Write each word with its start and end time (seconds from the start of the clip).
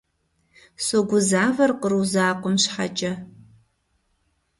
Согузавэр 0.85 1.71
къру 1.81 2.03
закъуэм 2.11 2.55
щхьэкӏэ. 2.63 3.11